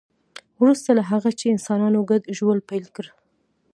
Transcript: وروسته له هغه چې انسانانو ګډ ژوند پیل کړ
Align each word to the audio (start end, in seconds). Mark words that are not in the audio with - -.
وروسته 0.61 0.89
له 0.97 1.03
هغه 1.11 1.29
چې 1.39 1.53
انسانانو 1.55 2.07
ګډ 2.09 2.21
ژوند 2.37 2.61
پیل 2.69 2.85
کړ 2.95 3.05